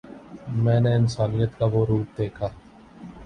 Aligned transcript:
میں 0.63 0.79
نے 0.79 0.93
انسانیت 0.95 1.57
کا 1.59 1.65
وہ 1.65 1.85
روپ 1.85 2.17
دیکھا 2.17 2.47